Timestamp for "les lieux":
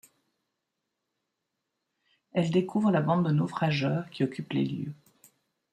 4.53-4.93